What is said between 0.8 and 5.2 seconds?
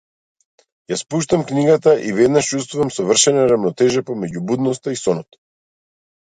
Ја спуштам книгата и веднаш чувствувам совршена рамнотежа помеѓу будноста и